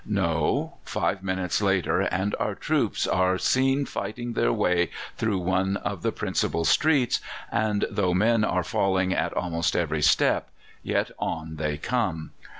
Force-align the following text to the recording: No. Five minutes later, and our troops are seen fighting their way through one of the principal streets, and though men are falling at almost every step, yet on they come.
No. 0.03 0.77
Five 0.83 1.21
minutes 1.21 1.61
later, 1.61 2.01
and 2.01 2.33
our 2.39 2.55
troops 2.55 3.05
are 3.05 3.37
seen 3.37 3.85
fighting 3.85 4.33
their 4.33 4.51
way 4.51 4.89
through 5.15 5.37
one 5.37 5.77
of 5.77 6.01
the 6.01 6.11
principal 6.11 6.65
streets, 6.65 7.19
and 7.51 7.85
though 7.87 8.15
men 8.15 8.43
are 8.43 8.63
falling 8.63 9.13
at 9.13 9.31
almost 9.37 9.75
every 9.75 10.01
step, 10.01 10.49
yet 10.81 11.11
on 11.19 11.57
they 11.57 11.77
come. 11.77 12.31